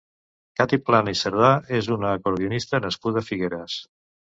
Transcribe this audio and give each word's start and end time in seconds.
Cati 0.61 0.79
Plana 0.87 1.13
i 1.17 1.19
Cerdà 1.19 1.51
és 1.81 1.91
una 1.97 2.15
acordionista 2.21 2.83
nascuda 2.89 3.25
a 3.25 3.29
Figueres. 3.31 3.81